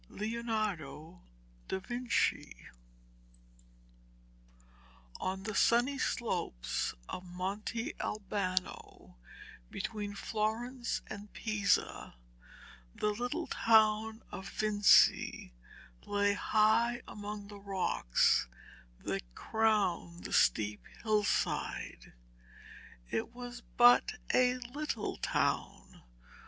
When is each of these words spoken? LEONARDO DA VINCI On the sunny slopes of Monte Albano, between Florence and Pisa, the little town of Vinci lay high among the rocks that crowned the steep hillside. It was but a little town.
LEONARDO 0.09 1.21
DA 1.67 1.79
VINCI 1.79 2.55
On 5.19 5.43
the 5.43 5.53
sunny 5.53 5.99
slopes 5.99 6.95
of 7.07 7.23
Monte 7.23 7.93
Albano, 7.99 9.17
between 9.69 10.15
Florence 10.15 11.03
and 11.05 11.31
Pisa, 11.33 12.15
the 12.95 13.13
little 13.13 13.45
town 13.45 14.23
of 14.31 14.49
Vinci 14.49 15.53
lay 16.07 16.33
high 16.33 17.03
among 17.07 17.47
the 17.49 17.59
rocks 17.59 18.47
that 19.01 19.21
crowned 19.35 20.23
the 20.23 20.33
steep 20.33 20.81
hillside. 21.03 22.13
It 23.11 23.35
was 23.35 23.61
but 23.77 24.13
a 24.33 24.55
little 24.55 25.17
town. 25.17 26.01